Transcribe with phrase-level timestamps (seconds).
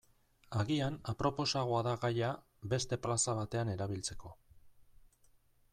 [0.61, 2.31] Agian aproposagoa da gaia
[2.75, 4.35] beste plaza batean erabiltzeko.